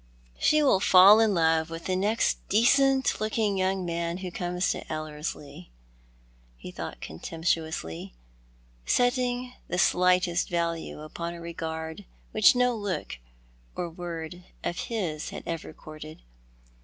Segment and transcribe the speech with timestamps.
[0.39, 4.91] "She will fall in love with the next decent looking young man who comes to
[4.91, 5.69] Ellerslie,"
[6.57, 8.15] he thought contemptuously,
[8.83, 13.19] setting the slightest value upon a regard which no look
[13.75, 16.23] or wox'd of his had ever courted.